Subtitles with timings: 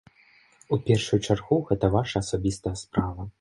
[0.77, 3.21] У першую чаргу, гэта ваша асабістая справа.